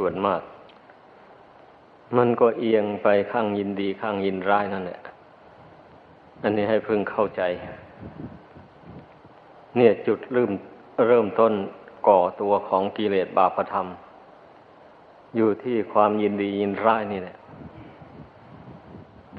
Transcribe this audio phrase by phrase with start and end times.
[0.00, 0.42] ส่วนมาก
[2.16, 5.00] มันก็เอียงไปข้างยินดีข้างยินร้ายนั่นแหละ
[6.42, 7.42] อันนี้ให้พึงเข้าใจ
[9.76, 10.50] เนี่ยจุดเริ่ม
[11.08, 11.52] เริ่มต้น
[12.08, 13.86] ก่อตัวของกิเลสบาปธรรม
[15.36, 17.36] อยู่ที่ความยินดียินร้ายนี่แหละ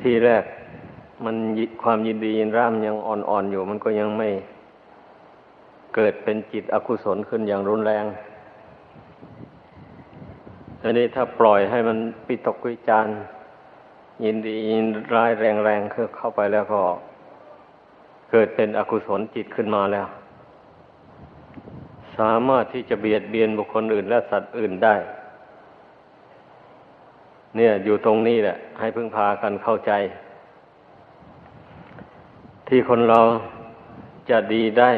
[0.01, 0.43] ทีแรก
[1.25, 1.35] มัน
[1.83, 4.29] ความยินดียินร้ายมันยังอ่อนๆอยู่ มันก็ยังไม่
[5.95, 8.05] เกิดเป็นจิตอกุศลขึ้นอย่างรุนแรง
[10.83, 11.97] อันนี้ถ้าปล่อยให้มัน
[12.27, 13.07] ปิตกวิจาร
[14.25, 16.81] ยินดียินร้ายแรงๆคือเข้าไปแล้วก็
[18.31, 20.07] เกิดเป็นอกุศลจิตขึ้นมาแล้ว
[22.17, 24.95] สามารถที่จะเบียดเบียนบุคคลอื่น และสัตว์อื่นได้
[27.55, 29.91] เนี่ยอยู่ตรงนี้แหละ ให้พึ่งพากันเข้าใจ
[32.67, 33.19] ที่คนเรา
[34.29, 34.91] จะดีได้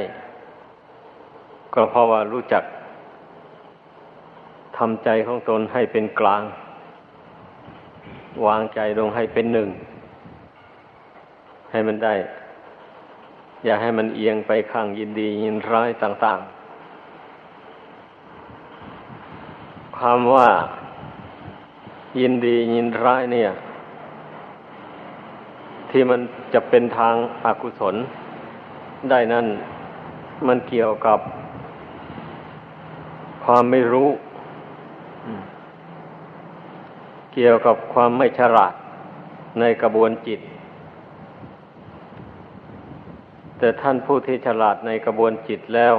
[1.73, 2.63] ก็เพราะว่ารู้จัก
[4.85, 6.43] ทำใจของตนให้เป็นกลาง
[8.45, 9.69] วางใจลงให้เป็นหนึ่ง
[11.71, 12.15] ให้มันได้
[13.65, 16.47] อย่าให้มันเอียงไปข้างยินดียินร้ายต่าง ๆ
[19.97, 20.47] ความว่า
[22.19, 23.47] ยินดียินร้ายเนี่ย
[25.89, 26.19] ที่มัน
[26.53, 27.95] จะเป็นทางอากุศล
[29.09, 29.45] ได้นั่น
[30.47, 31.19] มันเกี่ยวกับ
[33.45, 34.09] ความไม่รู้
[37.33, 38.73] เกี่ยวกับความไม่ฉลาด
[39.59, 40.39] ในกระบวนจิต
[43.57, 45.95] แต่ท่านผู้ที่ฉลาดในกระบวนจิตแล้ว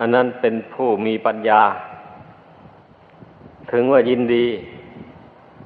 [0.00, 1.62] อันนั้นเป็นผู้มีปัญญา
[3.72, 4.46] ถึงว่ายินดี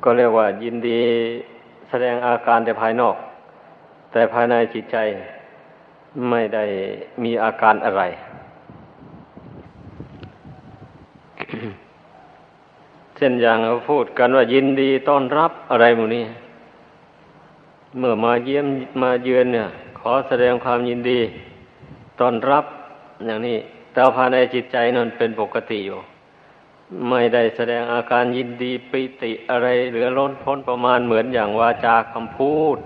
[0.04, 1.00] ก็เรียกว่ายินดี
[1.88, 3.16] แสดงอาการแต่ภายนอก
[4.12, 4.96] แต่ภายในจิตใจ
[6.30, 6.64] ไม่ได้
[7.24, 8.02] มีอาการอะไร
[13.22, 16.24] ช่นอย่างเราพูดกันว่ายินดีต้อนรับอะไรหมูนี้
[17.98, 18.66] เมื่อมาเยี่ยม
[19.02, 19.68] มาเยือนเนี่ย
[19.98, 21.20] ขอแสดงความยินดี
[22.20, 22.64] ต้อนรับ
[23.26, 23.58] อย่างนี้
[23.92, 26.00] แต่ภายในจิตใจนั้นเป็นปกติอยู่
[27.08, 32.78] ไม่ได้แสดงอาการยินดีปิติอะไรเหลือล้นพ้นประมาณเหมือนอย่างวาจาคำพูด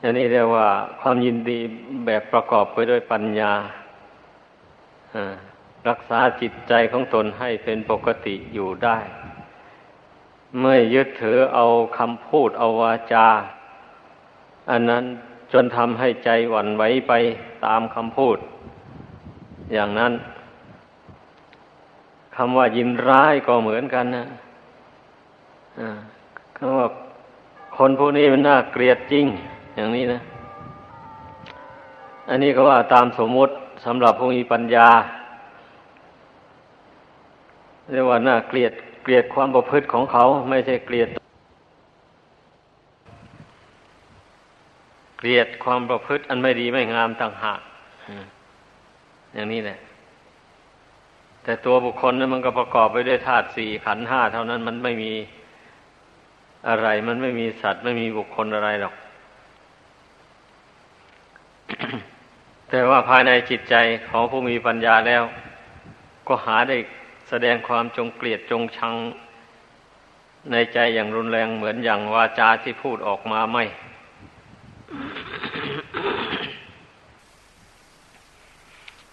[0.00, 0.68] อย่างนี้เรียกว่า
[1.00, 1.58] ความยินดี
[2.06, 3.52] แบบประกอบไปด้วยปัญญา
[5.14, 5.47] อ่า
[5.88, 8.98] รักษาจิตใจของตนให้เป็นปกติอยู่ได้
[10.60, 11.66] ไม่ยึดถือเอา
[11.98, 13.28] คำพูดเอาวาจา
[14.70, 15.04] อันนั้น
[15.52, 17.12] จนทำให้ใจหวั่นไหวไป
[17.66, 18.38] ตามคำพูด
[19.72, 20.12] อย่างนั้น
[22.36, 24.24] คำว่ายินร้ายก็เหมือนกันนะ
[26.56, 26.86] คำว่า
[27.76, 29.26] คนผู้นี้มันน่าเกลียดจริง
[29.76, 30.20] อย่างนี้นะ
[32.28, 33.52] อันนี้ก็ว่าตามสมมติ
[33.84, 34.88] สำหรับผู้มีปัญญา
[37.90, 38.72] เรียกว่าน่าเกลียด
[39.02, 41.08] เกลียดความประพฤติของเขาไม่ใช่เกลียด
[45.18, 47.60] เกลียดความประพฤติอันไม่ดีไม่งามต่างหาก
[49.34, 49.78] อย่างนี้แหละ
[51.42, 55.12] แต่ตัวบุคคลนั้นมันก็ประกอบไปด้วยธาตุสี่ขันห้าเท่านั้นมันไม่มี
[56.68, 58.94] อะไรมันไม่มีสัตว์ไม่มีบุคคลอะไรหรอก
[62.70, 63.74] แต่ว่าภายในจิตใจ
[64.08, 65.22] ของผู้มีปัญญาแล้ว
[66.28, 66.76] ก็หาได้
[67.28, 68.94] แสดงความจงเกลียดจงชัง
[70.50, 73.64] ในใจอย่างรุนแรงเหมือนอย่างวาจาที่พูดออกมาไม่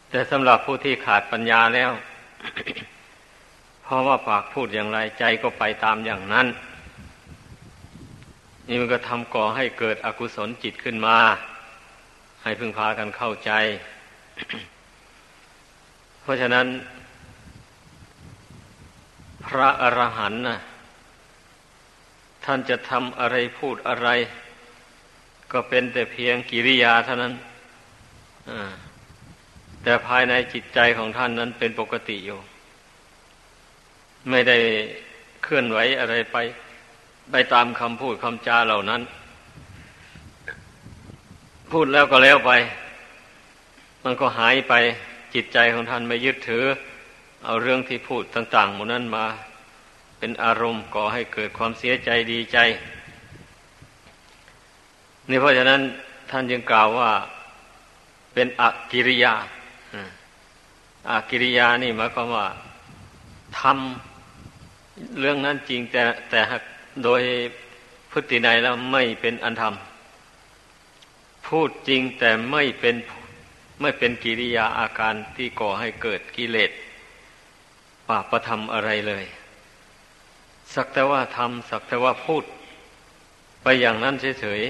[0.09, 1.91] แต่สำหรับผู้ที่ขาดปัญญาแล้ว
[3.83, 6.47] เพราะว่าปากพูดอย่างไรใจก็ไปตามอย่างนั้น
[8.67, 11.17] นี่มันก็ทำก่อให้เกิดอกุศลจิตขึ้นมา
[12.43, 13.51] ให้พึงพากันเข้าใจ
[16.21, 16.65] เพราะฉะนั้น
[19.59, 20.59] ระอรหันต์นะ
[22.45, 24.09] ท่านจะทำอะไรพูดอะไร
[25.51, 27.33] ก็เป็นแต่เพียงกิริยาเท่านั้น
[29.83, 32.39] แต่ภายในจิตใจของท่านนั้นเป็นปกติอยู่
[34.29, 34.57] ไม่ได้
[35.43, 36.37] เคลื่อนไหวอะไรไป
[37.31, 39.01] ไปตามคำพูดคำจาเหล่านั้น
[41.71, 42.51] พูดแล้วก็แล้วไป
[44.03, 44.73] มันก็หายไป
[45.33, 46.65] จิตใจของท่านไม่ยึดถือ
[47.45, 49.25] เอาเรื่องที่พูดต่างๆหมดนั้นมา
[50.25, 52.57] เป็นอารมณ์ก่อให้เกิดความเสียใจดีใจ
[55.29, 55.81] นี่เพราะฉะนั้น
[56.31, 57.11] ท่านจึงกล่าวว่า
[58.33, 59.33] เป็นอกิริยา
[61.09, 62.47] อากิริยานี่หมายความว่า
[63.59, 66.41] ทำเรื่องนั้นจริงแต่แต่
[67.03, 67.21] โดย
[68.11, 69.73] พฤตินัยแล้วไม่เป็นอันธรรม
[71.47, 72.95] พูดจริงแต่ไม่เป็น
[73.81, 76.71] ไม่เป็นกิริยาอาการที่ก่อให้เกิดกิเลส
[78.07, 79.25] ปาประทำอะไรเลย
[80.75, 82.43] สักแต่ว่าทำสักแต่ว่าพูด
[83.63, 84.61] ไปอย่างนั้นเฉย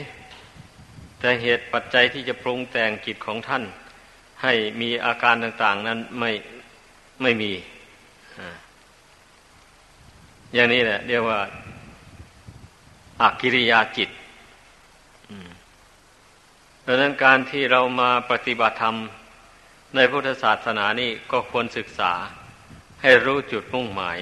[0.55, 3.63] ๆแต่เหตุปัจจัยที่จะปรุงแต่งจิตของท่าน
[4.43, 6.31] ให้มีอาการต่างๆ นั้นไม่
[7.21, 7.51] ไม่มี
[10.53, 11.39] อย่างนี้แหละ เรียกว่า
[13.21, 14.09] อากิริยาจิต
[16.85, 18.95] ดังนั้นการที่เรามาปฏิบัติธรรม
[19.95, 22.11] ในพุทธศาสนานี่ก็ควรศึกษา
[23.01, 24.17] ให้รู้จุดมุ่งหมาย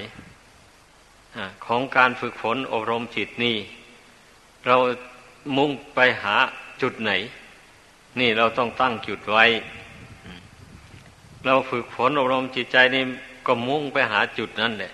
[1.66, 3.56] ของการฝึกฝนอบรมจิตนี่
[4.66, 4.76] เรา
[5.56, 6.36] มุ่งไปหา
[6.82, 7.12] จุดไหน
[8.20, 9.44] นี่เราต้องตั้งจุดไว้
[11.46, 13.02] เราฝึกฝนอบรมจิตใจนี่
[13.46, 14.92] ก็มุ่งไปหาจุดนั่นแหละ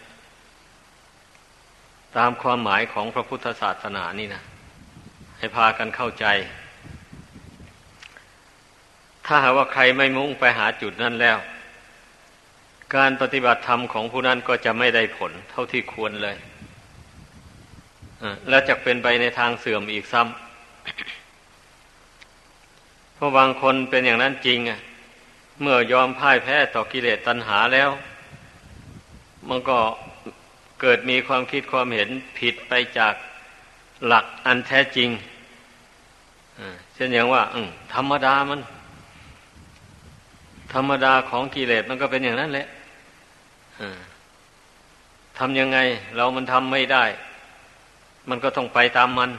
[2.16, 4.42] ตามความหมายของพระพุทธศาสนานี่นะ
[5.38, 6.26] ให้พากันเข้าใจ
[9.26, 11.38] ถ้าหากว่าใครไม่มุ่งไปหาจุดนั้นแล้ว
[12.96, 16.36] การปฏิบัติธรรมของผู้นั้นก็จะไม่ได้ผลเท่าที่ควรเลย
[18.48, 20.34] และจะเป็นไปในทางเสื่อมอีกซ้ำ
[23.14, 24.80] เพราะบางคนเป็นอย่างนั้นจริงอะ
[25.60, 27.90] เมื่อยอมพ่ายแพ้ต่อกิเลสตัณหาแล้ว
[29.48, 29.78] มันก็
[30.80, 32.08] เกิดมีความคิดความเห็น
[32.38, 33.14] ผิดไปจาก
[34.06, 35.08] หลักอันแท้จริง
[36.94, 37.42] เช่นอย่างว่า
[37.94, 38.60] ธรรมดามัน
[40.74, 42.66] ธรรมดาของกิเลสมันก็เป็นอย่างนั้นแหละ
[45.38, 45.78] ทำยังไง
[46.16, 47.04] เรามันทำไม่ได้
[48.28, 49.30] มันก็ต้องไปตามมัน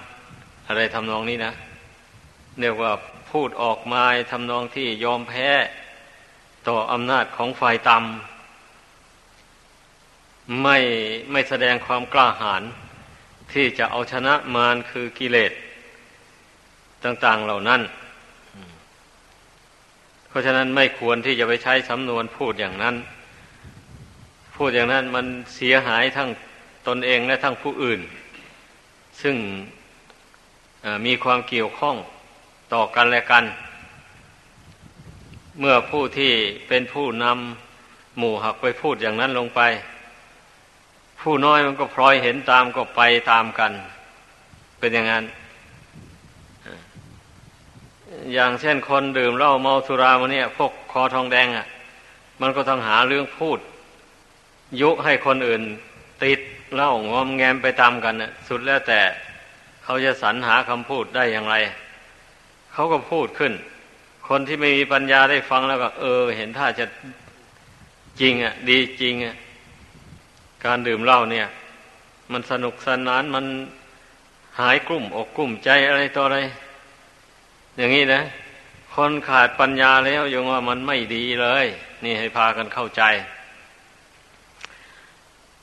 [0.67, 1.53] อะไรทำนองนี้นะ
[2.59, 2.91] เรียกว่า
[3.31, 5.47] พูดออกมาทำนองที่ยอมแพ้
[6.67, 8.09] ต่ออำนาจของฝ่ายต่ำ
[10.63, 10.77] ไม่
[11.31, 12.63] ไม่แสดงความกล้าหาญ
[13.53, 15.51] ที่จะเอาชนะมารคือกิเลส
[17.03, 17.81] ต่าง ๆเหล่านั้น
[20.27, 22.95] เพราะฉะนั้นไม่ควรที่จะไปใช้สำนวนพูดอย่างนั้น
[24.63, 26.29] พูดอย่างนั้นมันเสียหายทั้ง
[26.87, 28.01] ตนเองและทั้งผู้อื่น
[29.21, 29.35] ซึ่ง
[31.05, 31.95] มีความเกี่ยวข้อง
[32.73, 33.43] ต่อกันและกัน
[35.59, 36.33] เมื่อผู้ที่
[36.67, 39.61] เป็นผู้นำหมู่หักไปพูดอย่างนั้นลงไป
[41.21, 43.71] ผู้น้อยมันก็พลอยเห็นตามก็ไปตามกัน
[44.79, 45.25] เป็นอย่างนั้น
[48.33, 51.65] อย่างเช่นคนดื่มเหล้าเมาสุรามาเนี่ย พวกคอทองแดงอะ่ะ
[52.41, 53.59] มันก็ต้องหาเรื่องพูด
[54.79, 55.61] ยุให้คนอื่น
[56.23, 56.39] ติด
[56.73, 58.99] เล่างอมแงมไปตามกันนะสุดแล้วแต่
[59.83, 61.55] เขาจะสรรหาคำพูดได้อย่างไร
[62.73, 63.53] เขาก็พูดขึ้น
[64.27, 66.85] คนที่ไม่มีปัญญาได้ฟังแล้วก็ เออ เห็นท่าจะ
[68.19, 69.35] จริงอะ ดีจริงอะ
[70.65, 71.47] การดื่มเหล้าเนี่ย
[72.31, 73.45] มันสนุกสนานมัน
[74.59, 76.39] หายกลุ่มอกกลุ่มใจอะไรต่ออะไร
[77.77, 78.21] อย่างนี้นะ
[78.93, 81.65] คนขาดปัญญาแล้วยังว่ามันไม่ดีเลย
[82.03, 83.03] นี่ให้พากันเข้าใจ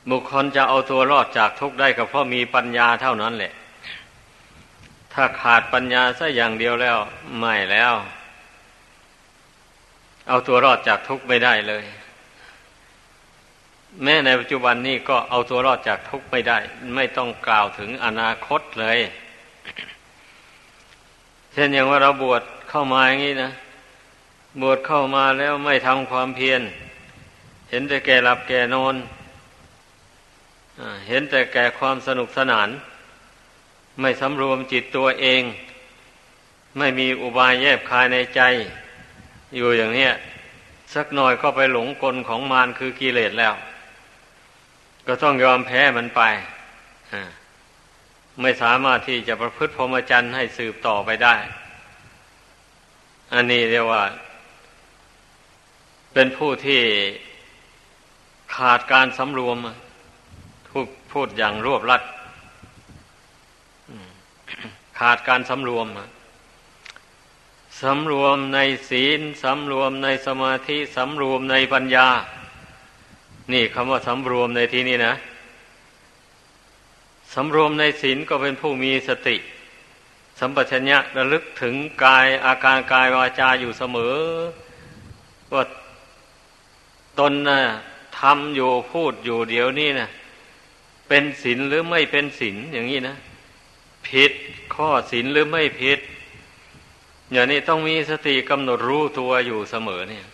[0.09, 3.53] บุคคลจะเอาตัวรอดจากทุกข์ได้ก็เพราะมีปัญญาเท่านั้นแหละ
[5.13, 6.97] ถ้าขาดปัญญาซะอย่างเดียวแล้ว
[7.39, 7.93] ไม่แล้ว
[10.27, 11.83] เอาตัวรอดจากทุกข์ไม่ได้เลย
[14.03, 16.57] แม้ในปัจจุบันนี้ก็เอาตัวรอดจากทุกข์ไม่ได้
[16.95, 18.99] ไม่ต้องกล่าวถึงอนาคตเลย
[21.53, 23.51] เช่นอย่างว่าเราบวชเข้ามาอย่างนี้นะ
[24.61, 26.61] บวชเข้ามาแล้วไม่ทำความเพียร
[27.69, 28.95] เห็นแต่แก่หลับแก่นอน
[31.07, 32.69] เห็นแต่แก่ความสนุกสนาน
[34.01, 35.41] ไม่สำรวมจิตตัวเอง
[36.77, 38.41] ไม่มีอุบายแยบคายในใจ
[39.55, 40.09] อยู่อย่างนี้
[40.93, 43.53] สักหน่อยก็ไปหลงกลของมารคือกิเลสแล้ว
[45.07, 46.21] ก็ต้องยอมแพ้มันไป
[48.41, 51.35] ไม่สามารถที่จะประพฤติพรหมจรรย์ให้สืบต่อไปได้
[53.33, 54.03] อันนี้เรียกว่า
[56.13, 56.81] เป็นผู้ที่
[58.55, 59.57] ขาดการสำรวม
[60.71, 62.03] พูดพูดอย่างรวบรัด
[64.99, 65.87] ขาดการสำรวม
[67.81, 68.59] สำรวมใน
[68.89, 72.07] ศีลสำรวมในสมาธิสำรวมในปัญญา
[73.51, 75.13] นี่คำว่าสำรวมในที่นี้นะ
[77.33, 79.35] สำรวมในศีลก็เป็นผู้มีสติ
[80.39, 84.17] สัมปชัญญะระลึกถึงกายอาการกายวาจาอยู่เสมอ
[85.53, 85.63] ว่า
[87.19, 87.59] ตนนะ
[88.19, 90.09] ทำอยู่พูดอยู่เดี๋ยวนี้นะ
[91.09, 93.15] เป็นศีลหรือไม่เป็นศีลอย่างนี้นะ
[94.07, 94.31] ผิด
[94.75, 95.99] ข้อศีลหรือไม่ผิด
[97.31, 100.25] อย่างนี้ต้องมีสติกำหนดรู้ตัวอยู่เสมอเนี่ย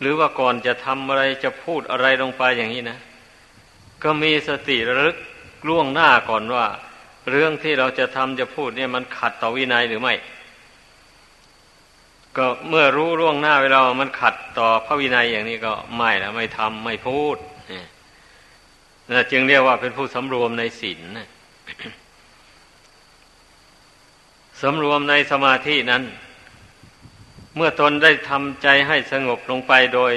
[0.00, 2.98] หรือว่าก่อนจะทำอะไรจะพูดอะไรลงไปอย่างนี้นะ
[4.02, 5.16] ก็มีสติระลึก
[5.68, 6.66] ล่วงหน้าก่อนว่า
[7.30, 10.14] เรื่องที่เราจะทำจะพูดเนี่ยมันขัดต่อวินัยหรือไม่
[12.36, 17.36] ก็เมื่อรู้ล่วงหน้าเวลามันขัดต่อพระวินัยอย่างนี้ก็ไม่แล้วไม่ทำไม่พูด
[17.72, 17.82] นี่
[19.32, 21.00] จึงเรียกว่าเป็นผู้สำรวมในศีล
[24.62, 26.02] สำรวมในสมาธินั้น
[27.56, 30.12] เมื่อตนได้ทำใจให้สงบลงไปโดย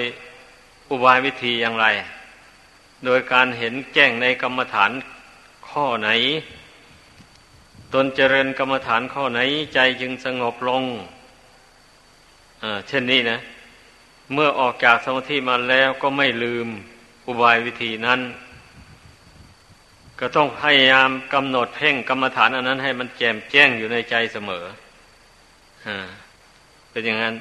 [0.89, 1.85] อุบายวิธีอย่างไร
[3.05, 4.91] โดยการเห็นแจ้งในกรรมฐาน
[5.69, 6.09] ข้อไหน
[7.93, 9.39] ตนเจริญกรรมฐานข้อไหน
[9.73, 10.83] ใจจึงสงบลง
[12.87, 13.39] เช่นนี้นะ
[14.33, 16.67] เมื่อออกจากสมาธิมาแล้วก็ไม่ลืม
[17.27, 18.19] อุบายวิธีนั้น
[20.19, 24.65] ก็ต้องพยายามกำหนดเพ่งกรรมฐานอันนั้น ให้มันแจ่มแจ้งอยู่ในใจเสมอ
[26.89, 27.35] เป็นอย่างนั้น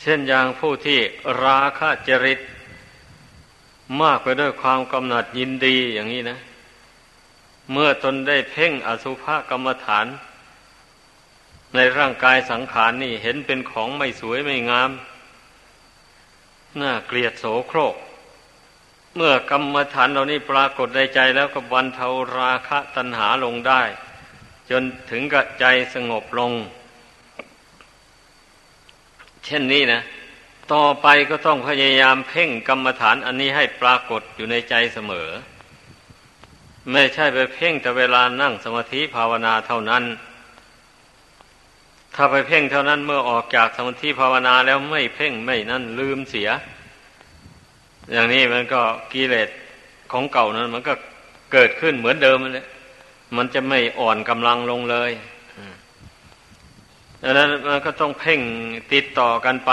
[0.00, 0.98] เช่นอย่างผู้ที่
[1.44, 2.40] ราคะจริต
[4.00, 6.38] มากไปด้วยความกำหนัดยินดีอย่างนี้นะ
[7.72, 10.06] เมื่อตนได้เพ่งอสุภกรรมฐาน
[11.74, 14.90] ในร่างกายสังขารนนี่เห็นเป็นของไม่สวยไม่งาม
[16.80, 17.96] น่าเกลียดโสโครก
[19.16, 23.82] เมื่อกรรมฐานเหล่านี้ปรากฏในใจแล้วก็บรรเทาราคะตัณหาลงได้
[24.70, 25.64] จนถึงกับใจ
[25.94, 26.52] สงบลง
[29.44, 30.02] เช่นนี้นะ
[30.72, 35.28] ต่อไปก็ต้องพยายามเพ่งกรรมฐานอันนี้ให้ปรากฏอยู่ในใจเสมอ
[36.92, 40.04] ไม่ใช่ไปเพ่งแต่เวลานั่งสมาธิภาวนาเท่านั้น
[42.14, 46.48] ถ้าไปเพ่งเท่านั้นเมื่อออกจากสมาธิภาวนาแล้วไม่เพ่งไม่นั่นลืมเสีย
[48.12, 49.48] อย่างนี้มันก็กิเลส
[50.12, 50.94] ของเก่านั้น มันก็
[51.52, 52.66] เกิดขึ้นเหมือนเดิมเลย
[53.36, 55.10] มันจะไม่อ่อนกำลังลงเลย
[57.22, 58.40] ดังนั้นมันก็ต้องเพ่ง
[58.92, 59.72] ติดต่อกันไป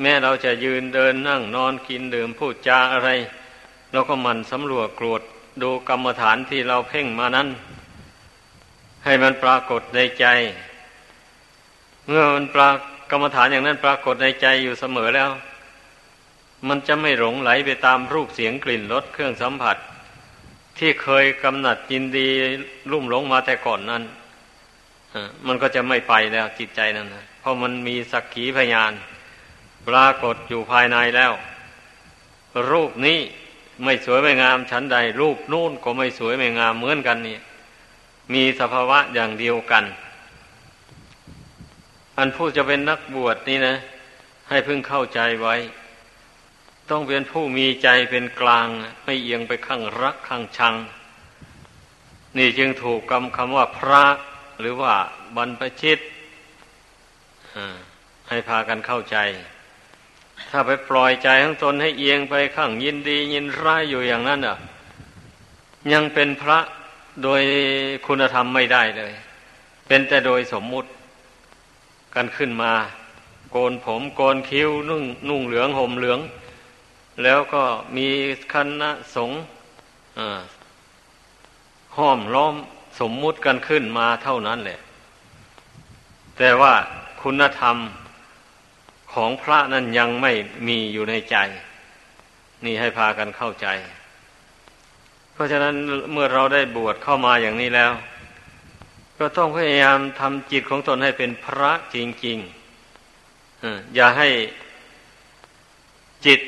[0.00, 3.10] แม้เราจะยืนเดินนั่งนอนกินดื่มพูดจาอะไร
[3.92, 5.22] เราก็มันสำรวจกรวด
[5.62, 7.48] ดูกรรมฐานที่เราเพ่งมานั้น
[9.04, 10.26] ให้มันปรากฏในใจ
[12.06, 12.70] เมื่อมันปรา
[13.10, 15.30] กรรมฐานอย่างนั้นปรากฏในใจอยู่เสมอแล้ว
[16.68, 19.76] มันจะไม่หลงไหลไปตามรูปเสียงกลิ่นรสเครื่องสัมผัส
[20.78, 22.28] ที่เคยกำหนัดยินดี
[22.90, 24.02] รุ่มหลงมาแต่ก่อนนั้น
[25.46, 28.92] มันก็จะไม่ไปแล้วจิตใจนั้นนะเพราะมันมีสักขีพยาน
[29.88, 31.32] ปรากฏอยู่ภายในแล้ว
[32.70, 33.18] รูปนี้
[33.84, 37.38] ไม่สวยไม่งามชั้นใด รูปนู่นก็ไม่สวยไม่งามเหมือนกันนี่
[38.32, 39.84] มีสภาวะอย่างเดียวกัน
[42.18, 43.76] อันผู้จะเป็นนักบวชนี่นะ
[44.48, 45.54] ให้พึงเข้าใจไว้
[46.90, 48.68] ต้องเป็นผู้มีใจเป็นกลาง
[49.04, 50.74] ไม่เอียงไปข้างรักข้างชัง
[52.36, 54.04] นี่จึงถูกคำคำว่าพระ
[54.60, 54.94] หรือว่า
[55.36, 55.98] บรรพชิต
[58.28, 59.16] ให้พากันเข้าใจ
[60.50, 64.56] ถ้าไปปล่อยใจของตนให้เอียงไปข้างยินดี ยินร้ายอยู่อย่างนั้นอะ
[65.92, 66.58] ยังเป็นพระ
[67.22, 67.42] โดย
[68.06, 69.12] คุณธรรมไม่ได้เลย
[69.86, 70.88] เป็นแต่โดยสมมุติ
[72.14, 72.72] กันขึ้นมา
[73.50, 76.18] โกนผมโกนคิ้วนุ่งนุ่งเหลืองห่มเหลือง
[77.22, 77.64] แล้วก็
[77.96, 78.08] มี
[78.52, 79.38] คณะสงฆ์
[81.96, 82.54] ห้อมล้อม
[83.00, 84.80] สมมุติกันขึ้นมาเท่านั้นแหละ
[86.38, 86.74] แต่ว่า
[87.22, 87.76] คุณธรรม
[89.12, 90.32] ของพระนั้นยังไม่
[90.68, 91.36] มีอยู่ในใจ
[92.64, 93.66] นี่ให้พากันเข้าใจ
[95.32, 95.74] เพราะฉะนั้น
[96.12, 97.92] เมื่อเราได้บวชเข้ามาอย่างนี้แล้ว
[99.18, 104.28] ก็ต้องพยายามทำจิตของตนให้เป็นพระจริงๆอย่าให้
[106.26, 106.40] จิต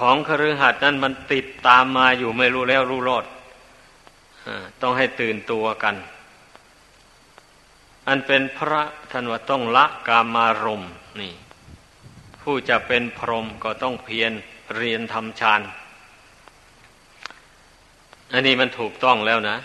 [0.00, 3.24] ของคฤหัสถ์นั้นมันติดตามมาอยู่ไม่รู้แล้วรู้รอด
[4.82, 5.94] ต้องให้ตื่นตัวกัน
[8.08, 10.82] อันเป็นพระท่านว่าต้องละกามารม
[11.20, 11.34] นี่
[12.42, 14.32] ผู้จะเป็นพรหมก็ต้องเพียร
[14.76, 15.60] เรียนทำฌาน
[18.32, 19.56] อันนี้มันถูกต้องแล้วนะ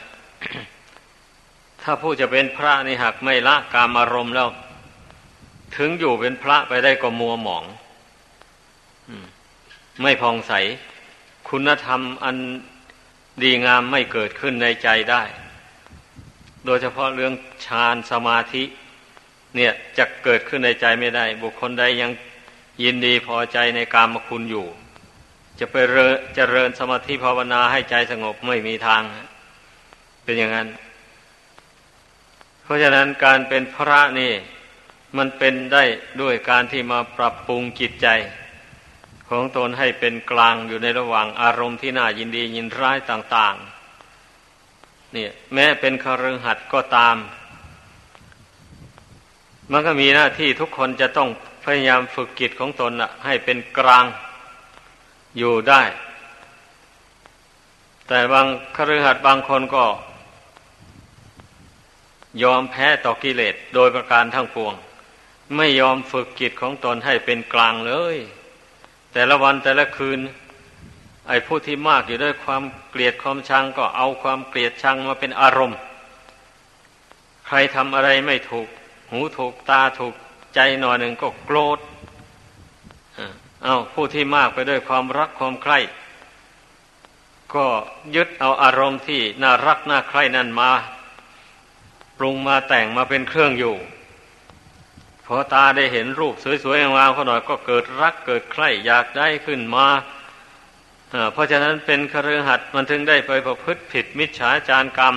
[1.81, 4.47] ถ้าผู้จะเป็นพระนี่หากไม่ละกามารมแล้ว
[5.77, 7.65] ถึงอยู่เป็นพระไปได้ก็มัวหมอง
[10.01, 10.53] ไม่พองใส
[11.49, 12.37] คุณธรรมอัน
[13.43, 15.23] ดีงามไม่เกิดขึ้นในใจได้
[16.65, 17.33] โดยเฉพาะเรื่อง
[17.65, 18.63] ฌานสมาธิ
[19.55, 22.11] เนี่ยจะเกิดขึ้นในใจไม่ได้ บุคคลใดยัง
[22.83, 24.67] ยินดีพอใจในกามคุณอยู่
[25.59, 25.75] จะไป
[26.35, 29.01] เจริญสมาธิภาวนาให้ใจสงบไม่มีทาง
[30.23, 30.67] เป็นอย่างนั้น
[32.63, 34.33] เพราะฉะนั้นการเป็นพระนี่
[35.17, 35.83] มันเป็นได้
[36.21, 38.07] ด้วยการที่มาปรับปรุงจิตใจ
[39.29, 43.55] ของตนให้เป็นกลางอยู่ในระหว่างอารมณ์ที่น่ายินดียินร้ายต่าง
[44.33, 47.15] ๆ เนี่ย แม้เป็นคารหัดก็ตาม
[49.71, 51.29] มันก็มีหน้าที่ทุกคนจะต้อง
[51.63, 54.05] พยายามฝึกจิตของตนอะให้เป็นกลาง
[55.37, 55.83] อยู่ได้
[58.07, 59.85] แต่บางคารหัดบางคนก็
[62.43, 64.73] ยอมแพ้ต่อกิเลสโดยประการทั้งปวง
[65.55, 68.17] ไม่ยอมฝึกจิตของตนให้เป็นกลางเลย
[69.17, 70.19] แต่ละวันแต่ละคืน
[71.27, 75.77] ไอ้ผู้ที่มากอยู่ด้วยความเกลียดความชังก็เอาความเกลียดชังมาเป็นอารมณ์
[77.47, 78.67] ใครทำอะไรไม่ถูก
[79.09, 80.13] หูถูกตาถูก
[80.55, 81.79] ใจหน่อยหนึ่งก็โกรธ
[83.63, 85.79] เอาผู้ที่มากไปด้วยความรักความใคร่
[87.55, 87.65] ก็
[88.15, 90.71] ยึดเอาอารมณ์ที่น่ารักน่าใคร่นั่นมา
[92.17, 93.75] ปรุงมาแต่งมาเป็นเครื่องอยู่
[95.25, 99.87] พอตาได้เห็นรูปสวยๆงามๆเขาหน่อยก็เกิดรักเกิดใคร่อยากได้ขึ้นมา
[101.33, 105.15] เพราะฉะนั้นเป็นคฤหัสถ์มันถึงได้ไปประพฤติผิดมิจฉาจารกรรม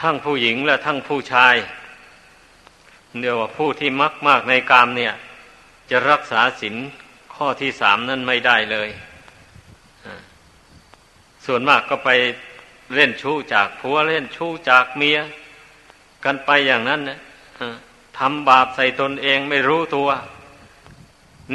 [0.00, 1.54] ทั้งผู้หญิงและทั้งผู้ชาย
[3.20, 5.14] เดียวว่าผู้ที่มักมากในกรรมเนี่ย
[5.90, 6.76] จะรักษาศีล
[7.34, 8.88] ข้อที่สามนั้นไม่ได้เลย
[11.46, 12.10] ส่วนมากก็ไป
[12.94, 15.18] เล่นชู้จากผัวเล่นชู้จากเมีย
[16.24, 17.18] กันไปอย่างนั้นนะ
[18.18, 20.08] ทำบาปใส่ตนเองไม่รู้ตัว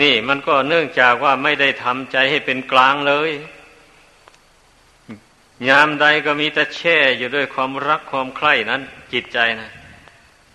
[0.02, 3.32] นี่มันก็เนื่องจากว่าไม่ได้ทำใจให้เป็นกลางเลย
[5.70, 8.82] ยามใดก็มีแต่แช่อยู่ด้วยความรักความใคร่นั้น
[9.14, 9.72] จิตใจนะ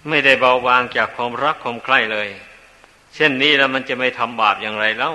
[0.08, 2.28] ไม่ได้เบาบางจากความรักความใคร่เลย
[3.14, 5.12] เช่นนี้แล้วมันจะไม่ทำบาปอย่างไรเล่า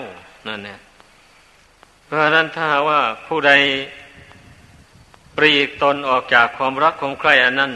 [0.47, 0.79] นั่นเนี่ย
[2.05, 3.51] เพราะนั้นถ้าว่าผู้ใด
[5.37, 7.71] ปรีกตนออกจากความรักความใคร่อันนั้น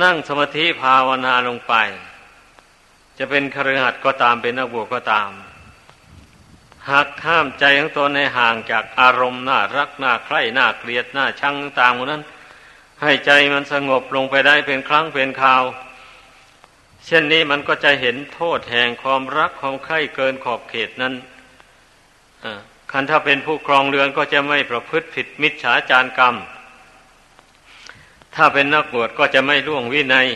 [0.00, 1.74] นั่งสมาธิภาวนาลงไป
[3.18, 5.30] จะเป็นคฤหัสถ์ก็ตามเป็นนักบวชก็ตาม
[6.90, 12.22] หากห้ามใจของตนในห่างจากอารมณ์น่ารักน่าใคร่น่าเกลียดน่าชังต่างๆนั้น
[13.02, 15.62] ให้ใจมันสงบลงไปได้เป็นครั้งเป็นคราว
[17.06, 21.14] เช่นนี้มันก็จะเห็นโทษแห่งความรักความใคร่เกินขอบเขตนั้น
[22.90, 26.36] คันถ้าเป็นผู้ครองเรือนก็จะไม่ประพฤติผิดมิจฉาจารกรรม
[28.34, 30.28] ถ้าเป็นนักบวชก็จะไม่ล่วงวินัย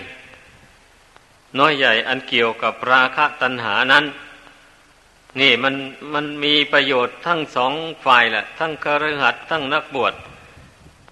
[1.59, 4.05] น้อยใหญ่อันเกี่ยวกับราคะตัณหานั้น
[5.40, 5.75] นี่มัน
[6.14, 7.73] มันมีประโยชน์ทั้งสอง
[8.05, 10.14] ฝ่ายแหละ ทั้งคฤหัสถ์ทั้งนักบวช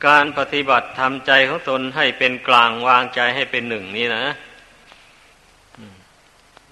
[0.07, 4.25] การปฏิบัติทำใจของตนให้เป็นกลางวางใจให้เป็นหนึ่งนี่นะ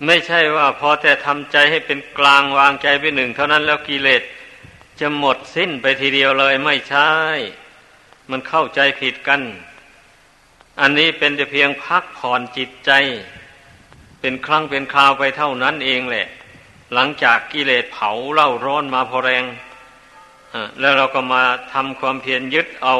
[0.06, 4.22] ไม่ใช่ว่าพอแต่ทำใจให้เป็นกลางวางใจเป็นหนึ่ง เท่านั้นแล้วกิเลส
[5.00, 7.10] จะหมดสิ้นไปทีเดียวเลยไม่ใช่
[8.30, 9.40] มันเข้าใจผิดกัน
[10.80, 12.90] อันนี้เป็นแต่เพียงพักผ่อนจิตใจ
[14.20, 16.26] เป็นครั้งเป็นคราวไปเท่านั้นเองแหละ
[16.94, 19.44] หลังจากกิเลสเผาเล่าร้อนมาพอแรง
[20.80, 22.96] แล้วเราก็มาทำความเพียรยึดเอา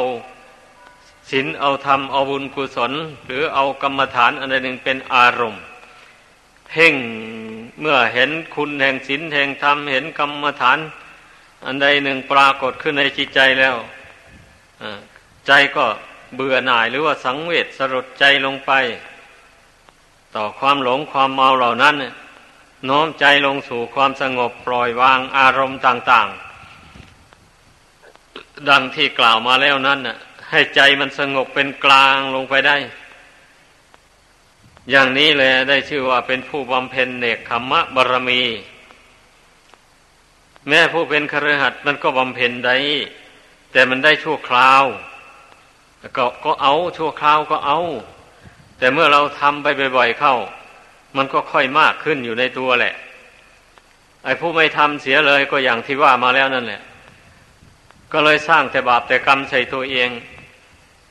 [1.31, 2.91] ศีลเอาธรรมเอาบุญกุศล
[3.25, 5.63] หรือเอากรรมฐานอันใดหนึ่งเป็นอารมณ์
[6.67, 6.93] เพ่ง
[7.79, 10.79] เมื่อเห็นคุณแห่งศีลแห่งธรรมเห็นกรรมฐาน
[11.65, 13.75] อันใดหนึ่งปรากฏขึ้นในจิตใจแล้ว
[15.47, 15.85] ใจก็
[16.35, 18.71] เบื่อหน่ายหรือว่าสังเวชสลดใจลงไป
[20.35, 21.95] ต่อความหลงความเมาเหล่านั้น
[22.89, 26.27] น้อมใจลงสู่ความสงบปล่อยวางอารมณ์ต่าง
[27.93, 29.99] ๆ ดังที่กล่าวมาแล้วนั้น
[30.49, 32.77] ให้ใจมันสงบเป็นกลางลงไปได้
[34.89, 38.41] อย่างนี้เลยได้ชื่อว่าเป็นผู้บำเพ็ญเนกขมมะบารมี
[40.67, 42.75] แม้ผู้เป็นครหัสมันก็บำเพ็ญได้
[43.71, 44.83] แต่มันได้ชั่วคราว
[46.17, 47.79] ก็ก็เอาชั่วคราวก็เอา
[48.77, 50.35] แต่เมื่อเราทำไปบ่อยๆเข้า
[51.17, 52.93] มันก็ค่อยมากขึ้นอยู่ในตัวแหละ
[54.23, 56.81] ไอ้ผู้ไม่ทำเสียเลยก็อย่างที่ว่ามาแล้วนั่นแหละ
[58.11, 60.09] ก็เลยสร้างแต่บาปแต่กรรมใส่ตัวเอง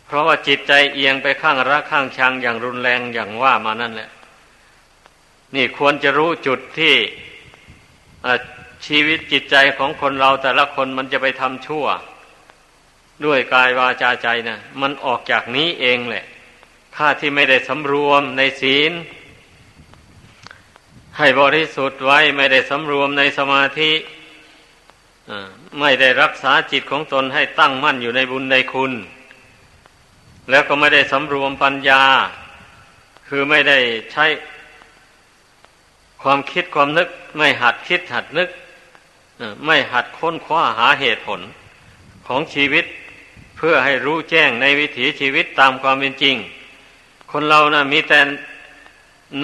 [0.06, 4.10] เพราะว่าจิตใจเอียงไปข้างรักข้างชังอย่างรุนแรงอย่างว่ามานั่นแหละ
[5.54, 6.94] นี่ควรจะรู้จุดที่
[8.86, 11.86] ชีวิตจิตใจของคนเราแต่ละคนมันจะไปทำชั่ว
[13.26, 16.24] ด้วยกายวาจาใจนะมันออกจากนี้เองแหละ
[16.96, 18.92] ถ้าที่ไม่ได้สำรวมในศีล
[21.18, 23.92] ให้บริสุทธิ์ไว้ไม่ได้สำรวมในสมาธิ
[25.80, 28.92] ไม่ได้รักษาจิตของตนให้ตั้งมั่นอยู่ในบุญในคุณ
[30.50, 32.02] แล้วก็ไม่ได้สำรวมปัญญา
[33.28, 33.78] คือไม่ได้
[34.12, 34.26] ใช้
[36.22, 38.48] ความคิดความนึก ไม่หัดคิดหัดนึก
[39.66, 41.40] ไม่หัดค้นคว้าหาเหตุผล
[42.26, 42.84] ของชีวิต
[43.64, 46.36] พื่อให้รู้แจ้งในวิถีชีวิตตามความเป็นจริง
[47.30, 48.20] คนเรานะ่ะมีแต่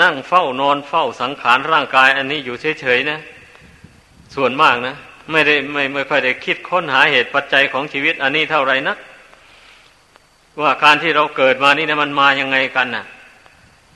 [0.03, 3.19] นั่งเฝ้านอนเฝ้าสังขารร่างกาย อันนี้อยู่เฉยๆนะ
[4.35, 4.95] ส่วนมากนะ
[5.31, 8.99] ไม่ได้ไม่ไม่ค่อยได้คิดค้นหาเหตุปัจจัยของชีวิต อันนี้เท่าไรนัก
[10.61, 13.05] ว่าการที่เราเกิดมานี่นะมันมายังไงกันนะ่ะ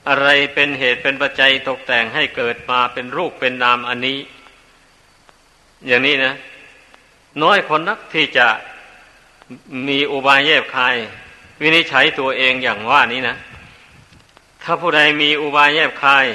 [0.09, 4.17] อะไรเป็นเหตุเป็นปัจจัยตกแต่งให้เกิดมาเป็นรูปเป็นนามอันนี้
[5.87, 6.33] อย่างนี้นะ
[7.43, 8.47] น้อยคนนักที่จะ
[9.87, 10.95] มีอุบายแยบคาย
[11.61, 13.35] วินิจฉัยตัวเองอย่างว่านี้นะ
[14.63, 16.25] ถ้าผู้ใดมีอุบายแยบคาย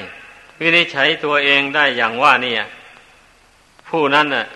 [0.61, 2.55] วินิจฉัยตัวเองได้อย่างว่านี่
[3.89, 4.47] ผู้นั้นน่ะ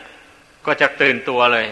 [0.66, 1.66] ก็จะตื่นตัวเลย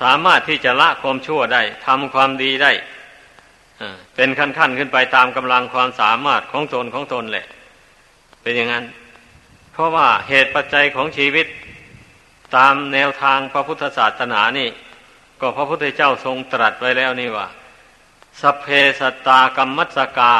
[0.00, 2.72] สามารถที่จะละความชั่วได้ทำความดีได้
[4.14, 7.46] เป็นขั้นๆขึ้นไปตามกำลังความสามารถของตนของตนแหละ
[8.42, 8.84] เป็นอย่างนั้น
[9.72, 11.46] เพราะว่าเหตุปัจจัยของชีวิต
[12.56, 14.68] ตามแนวทางพระพุทธศาสนานี่
[15.40, 17.46] ก็พระพุทธเจ้าทรงตรัสไว้แล้วนี่ว่า
[18.40, 18.66] สัพเพ
[19.00, 20.34] สตากรรมัสกา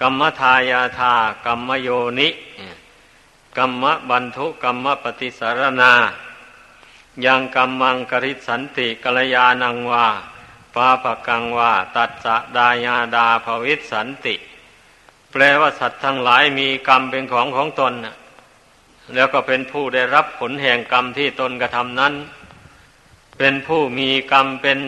[0.00, 1.14] กรรมทายาธา
[1.46, 1.88] กรรมโย
[2.18, 2.28] นิ
[3.58, 5.92] กรรมบันทุกรรมปฏิสารนา
[7.24, 10.06] ยังกรรมังกริสันติกัลยาณังวา
[10.74, 14.34] ปาปกังวาตัดสะดายาดาภวิสันติ
[15.30, 17.92] แปลว่าสัตว์ทั้งหลายมีกรรมเป็นของของตน
[19.14, 22.14] แล้วก็เป็นผู้ได้รับผลแห่งกรรมที่ตนกระทำนั้น
[23.38, 24.80] เป็นผู้มีกรรมเป็น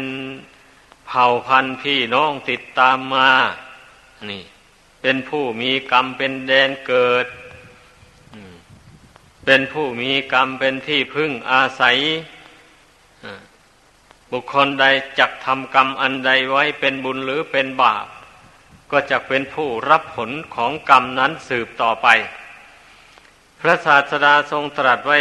[1.07, 3.31] เผ่าพันธุ์พี่น้องติดตามมา
[4.31, 4.43] นี่
[5.03, 7.27] เป็นผู้มีกรรมเป็นแดนเกิด
[9.45, 11.99] เป็นผู้มีกรรมเป็นที่พึ่งอาศัย
[14.31, 14.85] บุคคลใด
[15.19, 18.07] จักทำกรรมอันใดไว้เป็นบุญหรือเป็นบาป
[18.91, 22.09] ก็จะเป็นผู้รับผลของกรรมนั้นสืบต่อไป
[23.61, 25.19] พระศาสดาทรงตรัสไว้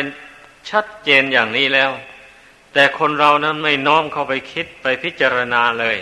[0.69, 1.91] ชัดเจนอย่างนี้แล้ว
[2.79, 5.97] แต่คนเรานั้นไม่น้อมเข้าไปคิดไปพิจารณาเลย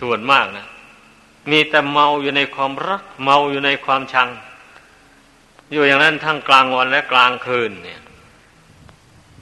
[0.00, 0.66] ส่วนมากนะ
[1.50, 4.28] มีแต่เมาอยู่ในความรัก เมาอยู่ในความชัง
[5.72, 8.00] อยู่อย่างนั้นทั้งกลางวันและกลางคืนเนี่ย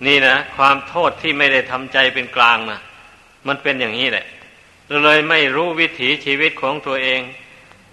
[0.07, 2.81] นี่นะความโทษที่ไม่ได้ทำใจเป็นกลางนะ
[3.47, 4.27] มันเป็นอย่างนี้แหละ
[5.05, 7.21] เลยไม่รู้วิถีชีวิตของตัวเอง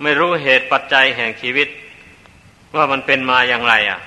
[0.01, 1.67] ไม่รู้เหตุปัจจัยแห่งชีวิต
[2.75, 3.99] ว่ามันเป็นมาอย่างไรอะ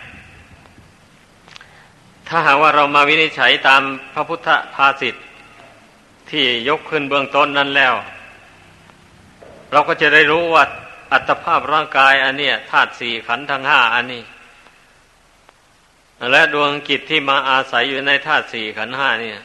[2.34, 3.82] ถ้าหากว่าเรามาวินิจฉัยตาม
[4.14, 5.14] พระพุทธภาษิต
[6.30, 7.94] ที่ยกขึ้นเบื้องต้นนั้นแล้ว
[9.72, 10.64] เราก็จะได้รู้ว่า
[11.12, 14.22] อัตภาพร่างกายอันเนี้ยธาตุสี่ขันธ์ทั้งห้าอันนี้
[16.30, 19.40] และดวงกิจที่มาอาศัยอยู่ในธาตุสี่ขันธ์ห้าเนี่ย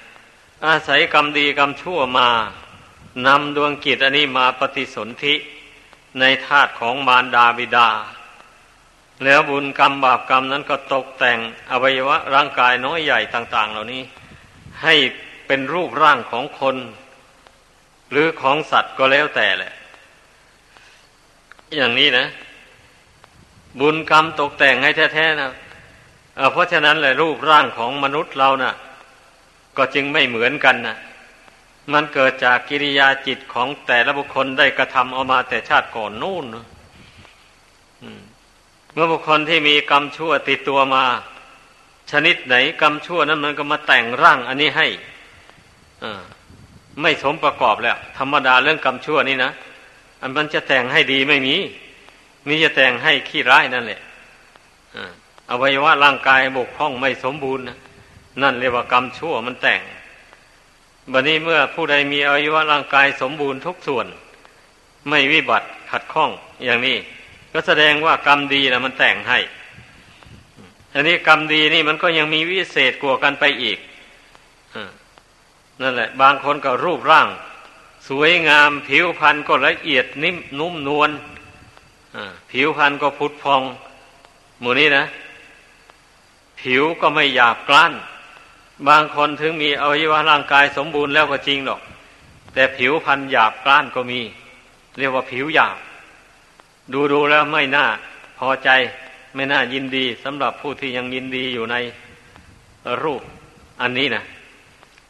[0.66, 2.30] อาศัยกรรมดีกรรมชั่วมา
[3.28, 5.36] นำดวงกิจอันนี้มาปฏิสนธิ
[6.20, 7.90] ในธาตุของมารดาบิดา
[9.24, 11.40] แล้วบุญกรรมบาปกรรมนั้นก็ตกแต่ง
[11.72, 14.04] อวัยวะร่างกายน้อยใหญ่ต่าง ๆ เหล่านี้
[14.84, 14.96] ให้
[15.48, 16.76] เป็นรูปร่างของคน
[18.12, 19.72] หรือของสัตว์ก็แล้วแต่แหละ
[21.76, 22.28] อย่างนี้นะ
[23.80, 25.52] บุญกรรมตกแต่งให้แท้ๆนะ
[26.52, 28.74] เพราะฉะนั้นเลยรูปร่างของมนุษย์เรานะ่ะ
[29.78, 30.98] ก็จึงไม่เหมือนกันนะ
[31.94, 36.66] มันเกิดจากกิริยาจิตของแต่ละบุคคลได้กระทำออกมาแต่ชาติก่อนนู่นนะ
[39.00, 41.04] มื่อบุคคลที่มีกรรมชั่วติดตัวมา
[42.12, 44.88] ชนิดไหนกรรมชั่วนั้นมันก็มาแต่งร่างอันนี้ให้
[47.02, 49.52] ไม่สมประกอบแล้ว ธรรมดาเรื่องกรรมชั่วนี่นะ
[50.22, 51.56] อันมันจะแต่งให้ดีไม่มี
[52.48, 54.00] มีจะแต่งให้ขี้ร้ายนั่นแหละ
[55.50, 57.78] อวัยวะร่างกายบกพร่องไม่สมบูรณ์นะ
[58.42, 59.82] นั่นเรียกว่ากรรมชั่วมันแต่ง
[61.12, 64.06] บัดนี้เมื่อผู้ใดมีอวัยวะร่างกายสมบูรณ์ทุกส่วน
[65.10, 66.30] ไม่วิบัติขัดข้อง
[66.66, 66.98] อย่างนี้
[67.60, 69.40] ก็แสดงว่ากรรมดีนะมันแต่งให้
[70.94, 73.80] อันนี้กรรมดีนี่มันก็ยังมีวิเศษกว่ากันไปอีก
[75.82, 77.28] นั่นแหละ บางคนก็รูปร่าง
[78.10, 81.10] สวยงาม ผิวพรรณก็ละเอียดนิ่มนุ่มนวล
[82.52, 83.62] ผิวพรรณก็พุทธพอง
[84.60, 85.06] หมู่นี้นะ
[86.62, 87.94] ผิวก็ไม่หยาบกร้าน
[88.88, 91.82] บางคนถึงมีอวัยวะร่างกายสมบูรณ์แล้วก็จริงหรอก
[92.54, 94.20] แต่ผิวพรรณหยาบกร้านก็มี
[94.98, 95.78] เรียกว่าผิวหยาบ
[96.94, 97.86] ดูดูแล้วไม่น่า
[98.40, 98.70] พอใจ
[99.36, 101.76] ไม่น่ายินดีสำหรับผู้ที่ยังยินดีอยู่ใน
[103.04, 103.22] รูป
[103.82, 104.24] อันนี้นะ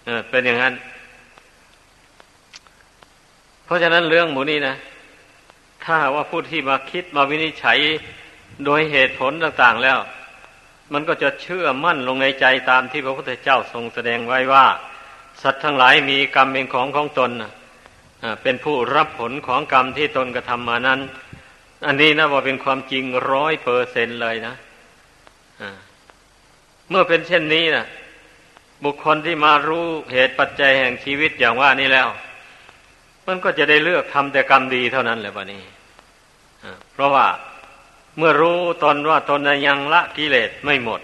[0.06, 0.74] เออเป็นอย่างนั้น
[3.66, 4.76] เพราะฉะนั้นเรื่องหมูนี้นะ
[5.84, 7.80] ถ้าว่าผู้ที่มาคิดมาวินิจฉัย
[8.66, 9.98] โดยเหตุผลต่าง ๆแล้ว
[10.94, 14.66] มันก็จะเชื่อมั่นลงในใจตามที่พระพุทธเจ้าทรงแสดงไว้ว่า
[15.42, 17.32] สัตว์ทั้งหลายมีกรรมเป็นของของตน
[18.44, 21.00] เป็นผู้รับผลของกรรมที่ตนกระทำมานั้น
[21.86, 24.56] อันนี้นะว่าเป็นความจริงร้อยเปอร์เซนเลยนะ
[26.90, 27.86] เมื่อเป็นเช่นนี้นะ
[28.84, 32.08] บุคคลที่มารู้เหตุปัจจัยแห่งชีวิตอย่างว่านี้แล้ว
[33.28, 35.64] มันก็จะได้เลือกทำแต่กรรมดีเท่านั้นแหละวะนี้
[36.94, 37.28] เพราะว่า
[38.18, 41.02] เมื่อรู้ตนว่าตนยังละกิเลสไม่หมด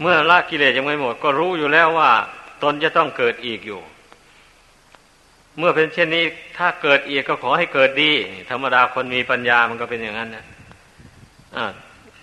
[0.00, 2.10] เมื่อละกิเลสยังไม่หมด ก็รู้อยู่แล้วว่า
[2.62, 3.80] ตนจะต้องเกิดอีกอยู่
[5.60, 6.24] เมื่อเป็นเช่นนี้
[6.58, 8.12] ถ้าเกิดอีกก็ขอให้เกิดดี
[8.50, 11.66] ธรรมดาคนมีปัญญามันก็เป็นอย่างนั้นนะะ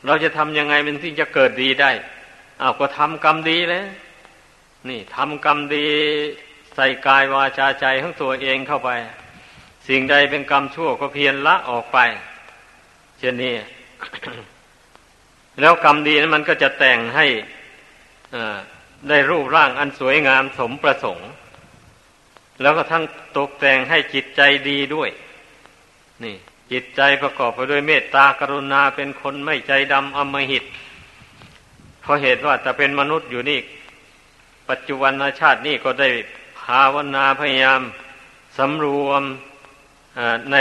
[0.05, 1.91] เราจะทำยังไงมันถึงจะเกิดดีได้
[2.61, 3.85] อ้าวก็ทำกรรมดีเลย
[4.89, 5.85] นี่ทำกรรมดี
[6.75, 8.89] ใส่กายวาจาใจของตัวเองเข้าไป
[9.87, 11.97] สิ่งใดเป็นกรรมชั่วก็เพียรละออกไป
[13.19, 13.53] เช่นนี้
[15.61, 17.25] แล้วกรรมดีนั้นมันก็จะแต่งให้
[19.09, 21.29] ได้รูปร่างอันสวยงามสมประสงค์
[22.61, 23.03] แล้วก็ทั้ง
[23.37, 25.09] ตกแต่งให้จิตใจดีด้วย
[26.23, 26.35] นี่
[26.71, 30.63] จิตใจประกอบไปด้วยเมตตากรุณาเป็นคนไม่ใจดำอมหิต
[32.01, 33.59] เพราะเหตุว่าจะเป็นมนุษย์อยู่นี่
[34.69, 36.09] ปัจจุบันชาตินี่ก็ได้
[36.59, 37.81] ภาวนาพยายาม
[38.57, 39.23] สำรวม
[40.51, 40.55] ใน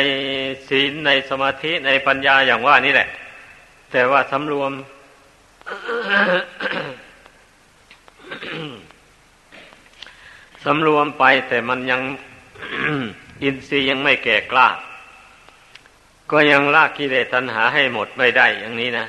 [0.69, 3.09] ศีลในสมาธิในปัญญาอย่างว่านี่แหละ
[3.93, 4.73] แต่ว่าสำรวม
[10.67, 12.03] สำรวมไปแต่มันยัง
[13.43, 14.69] อินทรีย์ยังไม่แก่กล้า
[16.31, 19.07] ก็ยังละกิเลสตัณหาให้หมดไม่ได้อย่างนี้นะ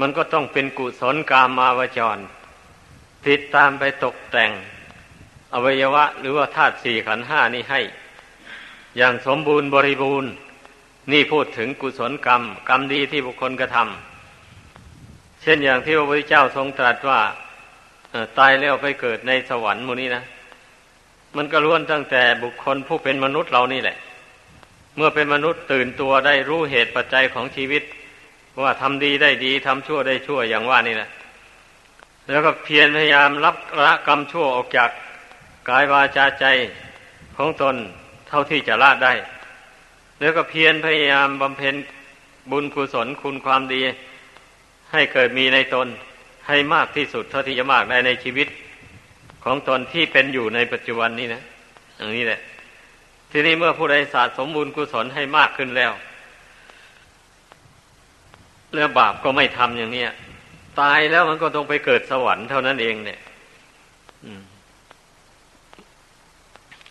[0.00, 2.18] มันก็ต้องเป็นกุศลกามาวจร
[3.26, 4.50] ติดตามไปตกแต่ง
[5.52, 7.80] อวัยวะ หรือว่าธาตุสี่ขันห้านี้ให้
[8.96, 10.30] อย่างสมบูรณ์บริบูรณ์
[11.12, 17.20] นี่พูดถึงกุศลกรรม กรรมดีที่บุคคลกระทำเช่นอย่างที่พระพุทธเจ้าทรงตรัสว่า
[18.38, 20.22] ตายแล้วไปเกิดในสวรรค์มูนี้นะ
[21.36, 23.96] มันก็ล้วนตั้งแต่บุคคลผู้เป็นมนุษย์เรานี่แหละ
[24.96, 27.82] เมื่อเป็นมนุษย์ตื่นตัวได้รู้เหตุปัจจัยของชีวิต
[28.62, 31.08] ว่าทำดีได้ดีทำชั่วได้ชั่วอย่างว่านี่นะ
[32.28, 34.90] แล้วก็เพียรพยายามรับละกรรมชั่วออกจาก
[35.68, 36.46] กายวาจาใจ
[37.36, 37.74] ของตน
[38.28, 39.12] เท่าที่จะละได้
[40.20, 41.74] แล้วก็เพียรพยายามบำเพ็ญ
[42.50, 43.80] บุญกุศลคุณความดี
[44.92, 45.88] ให้เกิดมีในตน
[46.48, 48.48] ให้มากที่สุดเท่าที่จะมากได้ในชีวิต
[49.44, 51.42] ของตนที่เป็นอยู่ในปัจจุบันนี้นะ
[51.96, 52.40] อย่างนี้แหละ
[53.30, 55.92] ทีนี้เมื่อผู้ใดสะสมบุญกุศลให้มากขึ้นแล้ว
[58.72, 60.04] เรื่องบาปก็ไม่ทำอย่างนี้
[60.80, 63.20] ตายแล้วมันก็ต้องไปเกิดสวรรค์เท่านั้นเองเนี่ย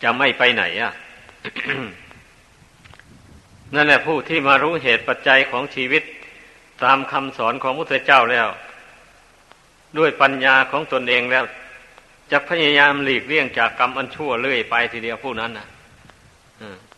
[0.04, 0.94] จะไม่ไปไหนอะ
[3.76, 6.04] นั่นแหละผู้ที่มารู้เหตุปัจจัยของชีวิต
[6.84, 8.48] ตามคำสอนของพระพุทธเจ้าแล้ว
[9.98, 11.46] ด้วยปัญญาของตนเองแล้ว
[12.32, 15.68] จะพยายามหลีกเลี่ยงจากกรรมอันชั่วเรื่อยไปทีเดียวผู้นั้นนะ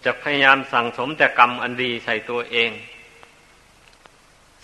[0.05, 2.71] จะพยายามสั่งสมแต่กรรมอันดีใส่ตัวเอง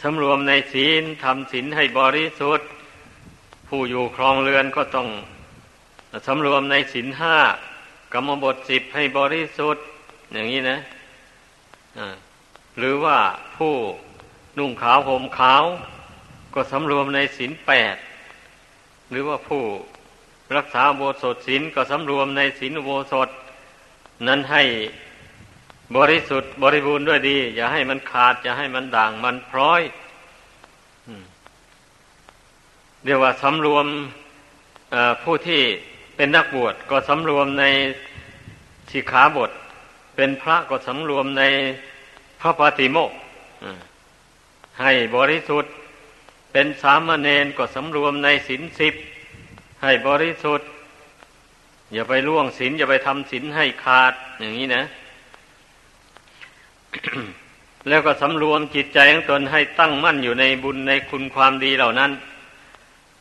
[0.01, 2.67] สำรวมในศีลทำศีลให้บริสุทธิ์
[3.67, 5.07] ผู้อยู่ครองเรือนก็ต้อง
[6.27, 7.37] สำรวมในศีลห้า
[8.13, 9.83] กรรมบทสิบให้บริสุทธิ์
[10.33, 10.79] อย่างนี้นะ
[12.77, 13.17] หรือว่า
[13.57, 13.73] ผู้
[14.57, 15.63] นุ่งขาวห่มขาว
[16.53, 17.95] ก็สำรวมในศีลแปด
[19.09, 19.63] หรือว่าผู้
[20.57, 23.29] รักษาโบสถศีลก็สำรวมในศีลโบสถ
[24.27, 24.63] นั้นให้
[25.95, 29.81] บริสุทธิ์บริบูรณ์ด้วยดี อย่าให้มันขาด อย่าให้มันด่างมันพร้อย
[33.05, 33.85] เรียกว่าสำรวม
[35.23, 35.61] ผู้ที่
[36.15, 37.63] เป็นนักบวชก็สำรวมใน
[38.91, 39.51] สิกขาบท
[40.15, 41.43] เป็นพระก็สำรวมใน
[42.41, 43.11] พระปฏิโมก
[44.81, 45.71] ให้บริสุทธิ์
[46.51, 48.93] เป็นสามเณรก็สำรวมในศีลสิบ
[49.81, 50.67] ให้บริสุทธิ์
[51.93, 54.83] อย่าไปล่วงศีลอย่าไปทำศีลให้ขาดอย่างนี้นะ
[57.87, 62.11] แล้วก็สำรวมจิตใจของตนให้ตั้งมั่นอยู่ในบุญในคุณความดีเหล่านั้น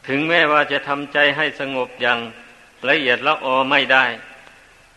[0.07, 2.19] ถึงแม้ว่าจะทำใจให้สงบอย่าง
[2.89, 4.05] ละเอียดละออไม่ได้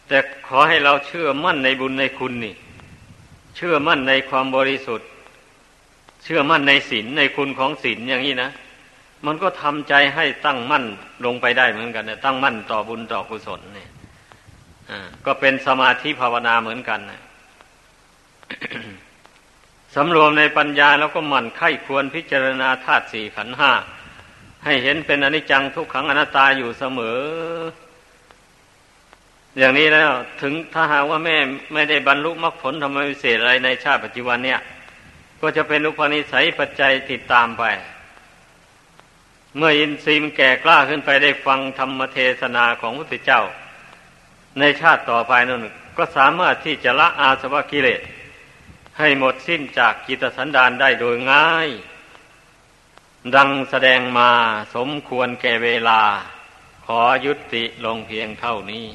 [0.07, 0.17] แต่
[0.47, 2.55] ขอให้เราเชื่อมั่นในบุญในคุณนี่
[3.55, 5.07] เชื่อมั่นในความบริสุทธิ์
[6.23, 8.51] เชื่อมั่นในศีลในคุณของศีลอย่างนี้นะ
[9.25, 10.85] มันก็ทำใจให้ตั้งมั่น
[11.25, 13.89] ลงไปได้เหมือนกันนะตั้งมั่นต่อบุญต่อกุศลเนี่ย
[15.25, 17.21] ก็เป็นสมาธิภาวนาเหมือนกันนะ
[19.95, 23.71] สำรวมในปัญญาแล้วก็หมั่นไข้ควรพิจารณาธาตุสี่ขันห้า
[24.65, 27.19] ให้เห็นเป็นอนิจจังทุกขังอนัตตาอยู่เสมอ
[29.57, 31.37] อย่างนี้แล้ว ถึงถ้าหากว่าแม่
[31.73, 34.59] ไม่ได้บรรลุมรรคผลธรรมวิเศษอะไรในชาติปัจจุบันเนี่ย
[35.41, 37.63] ก็จะเป็นอุปนิสัยปัจจัยติดตามไป
[39.57, 43.41] เมื่ออินทรีย์แก่กล้าขึ้นไปได้ฟังธรรมเทศนาของพระพุทธเจ้า
[44.59, 45.61] ในชาติต่อไปนั่น
[45.97, 48.01] ก็สามารถที่จะละอาสวะกิเลส
[48.97, 51.69] ให้หมดสิ้นจากกิตสันดานได้โดยง่าย
[53.35, 54.29] ดังแสดงมา
[54.75, 56.01] สมควรแก่เวลา
[56.85, 58.87] ขอยุติลงเพียงเท่านี้